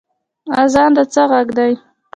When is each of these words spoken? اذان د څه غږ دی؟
اذان 0.63 0.89
د 0.95 0.97
څه 1.13 1.23
غږ 1.31 1.47
دی؟ 1.57 1.71